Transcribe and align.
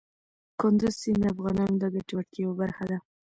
کندز 0.59 0.93
سیند 1.01 1.21
د 1.23 1.31
افغانانو 1.33 1.75
د 1.81 1.85
ګټورتیا 1.95 2.41
یوه 2.43 2.55
برخه 2.61 2.83
ده. 2.91 2.97